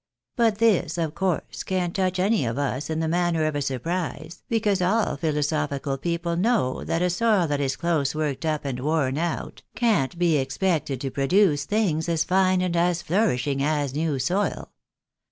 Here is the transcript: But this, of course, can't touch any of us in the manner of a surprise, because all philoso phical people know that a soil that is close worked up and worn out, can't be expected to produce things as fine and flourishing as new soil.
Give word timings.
But 0.35 0.57
this, 0.57 0.97
of 0.97 1.13
course, 1.13 1.61
can't 1.61 1.95
touch 1.95 2.17
any 2.17 2.43
of 2.43 2.57
us 2.57 2.89
in 2.89 3.01
the 3.01 3.07
manner 3.07 3.45
of 3.45 3.55
a 3.55 3.61
surprise, 3.61 4.41
because 4.49 4.81
all 4.81 5.15
philoso 5.15 5.67
phical 5.69 6.01
people 6.01 6.35
know 6.35 6.83
that 6.83 7.03
a 7.03 7.09
soil 7.11 7.45
that 7.45 7.59
is 7.59 7.75
close 7.75 8.15
worked 8.15 8.43
up 8.43 8.65
and 8.65 8.79
worn 8.79 9.19
out, 9.19 9.61
can't 9.75 10.17
be 10.17 10.37
expected 10.37 10.99
to 11.01 11.11
produce 11.11 11.65
things 11.65 12.09
as 12.09 12.23
fine 12.23 12.61
and 12.63 12.73
flourishing 12.97 13.61
as 13.61 13.93
new 13.93 14.17
soil. 14.17 14.71